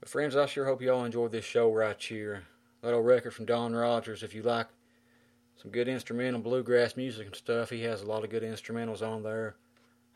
[0.00, 2.44] But friends, I sure hope y'all enjoyed this show right here.
[2.84, 4.22] Little record from Don Rogers.
[4.22, 4.66] If you like
[5.56, 9.22] some good instrumental bluegrass music and stuff, he has a lot of good instrumentals on
[9.22, 9.56] there.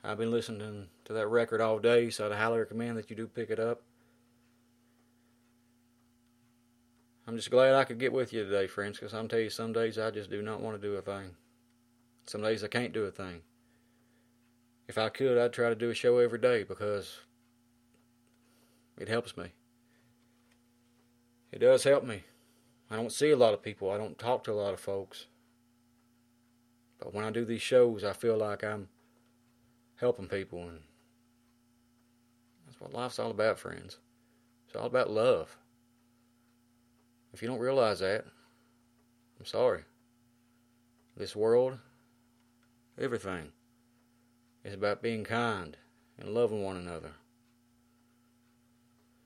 [0.05, 3.27] I've been listening to that record all day, so I'd highly recommend that you do
[3.27, 3.81] pick it up.
[7.27, 9.73] I'm just glad I could get with you today, friends, because I'm telling you, some
[9.73, 11.31] days I just do not want to do a thing.
[12.27, 13.41] Some days I can't do a thing.
[14.89, 17.21] If I could, I'd try to do a show every day because
[18.99, 19.53] it helps me.
[21.51, 22.25] It does help me.
[22.91, 23.91] I don't see a lot of people.
[23.91, 25.27] I don't talk to a lot of folks.
[26.99, 28.89] But when I do these shows, I feel like I'm
[29.97, 30.63] helping people.
[30.63, 30.81] And
[32.67, 33.99] that's what life's all about, friends.
[34.67, 35.57] It's all about love.
[37.33, 38.25] If you don't realize that,
[39.39, 39.83] I'm sorry.
[41.17, 41.79] This world,
[42.99, 43.53] everything,
[44.65, 45.77] is about being kind
[46.19, 47.13] and loving one another.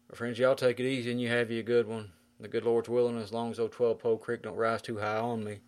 [0.08, 2.10] But friends, y'all take it easy and you have you a good one.
[2.42, 5.18] The good Lord's willing, as long as old 12 Pole Creek don't rise too high
[5.18, 5.60] on me.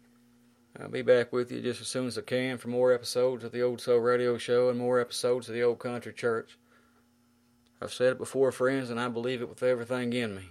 [0.77, 3.53] I'll be back with you just as soon as I can for more episodes of
[3.53, 6.59] the Old Soul Radio Show and more episodes of the Old Country Church.
[7.81, 10.49] I've said it before, friends, and I believe it with everything in me.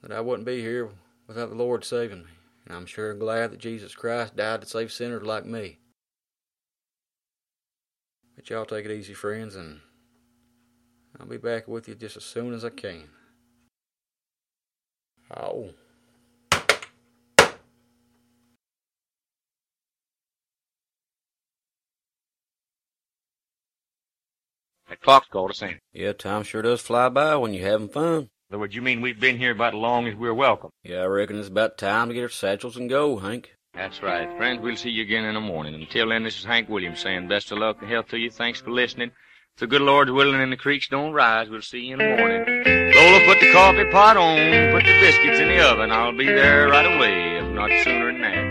[0.00, 0.88] That I wouldn't be here
[1.26, 2.30] without the Lord saving me.
[2.66, 5.76] And I'm sure glad that Jesus Christ died to save sinners like me.
[8.34, 9.80] But y'all take it easy, friends, and
[11.20, 13.10] I'll be back with you just as soon as I can.
[15.30, 15.70] Oh.
[24.88, 25.78] That clock's called us in.
[25.92, 28.14] Yeah, time sure does fly by when you're having fun.
[28.14, 30.70] In other words, you mean we've been here about as long as we're welcome?
[30.82, 33.56] Yeah, I reckon it's about time to get our satchels and go, Hank.
[33.72, 34.28] That's right.
[34.36, 35.74] Friends, we'll see you again in the morning.
[35.74, 38.30] Until then, this is Hank Williams saying best of luck and health to you.
[38.30, 39.10] Thanks for listening.
[39.54, 42.16] If the good Lord's willing and the creeks don't rise, we'll see you in the
[42.16, 42.83] morning.
[42.94, 45.90] Lola, put the coffee pot on, put the biscuits in the oven.
[45.90, 48.43] I'll be there right away, if not sooner than that.